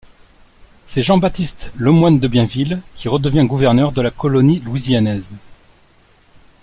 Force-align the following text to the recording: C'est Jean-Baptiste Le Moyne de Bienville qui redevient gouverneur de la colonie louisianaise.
C'est 0.83 1.03
Jean-Baptiste 1.03 1.71
Le 1.77 1.91
Moyne 1.91 2.19
de 2.19 2.27
Bienville 2.27 2.81
qui 2.95 3.07
redevient 3.07 3.45
gouverneur 3.45 3.91
de 3.91 4.01
la 4.01 4.09
colonie 4.09 4.57
louisianaise. 4.61 5.35